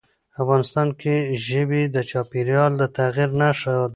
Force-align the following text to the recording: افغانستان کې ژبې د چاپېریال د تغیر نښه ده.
افغانستان 0.41 0.87
کې 1.01 1.15
ژبې 1.45 1.81
د 1.95 1.97
چاپېریال 2.09 2.71
د 2.77 2.81
تغیر 2.97 3.29
نښه 3.41 3.71
ده. 3.77 3.85